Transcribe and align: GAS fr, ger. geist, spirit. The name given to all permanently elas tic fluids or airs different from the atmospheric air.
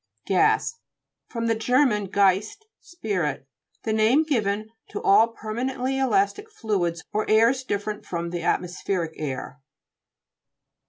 GAS 0.25 0.79
fr, 1.27 1.41
ger. 1.53 2.07
geist, 2.07 2.65
spirit. 2.79 3.47
The 3.83 3.93
name 3.93 4.23
given 4.23 4.71
to 4.89 4.99
all 5.03 5.27
permanently 5.27 5.99
elas 5.99 6.33
tic 6.33 6.49
fluids 6.49 7.03
or 7.13 7.29
airs 7.29 7.63
different 7.63 8.03
from 8.07 8.31
the 8.31 8.41
atmospheric 8.41 9.13
air. 9.17 9.61